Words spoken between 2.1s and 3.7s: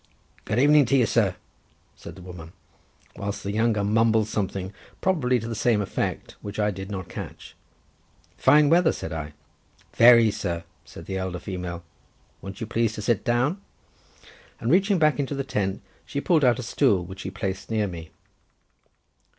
the woman; whilst the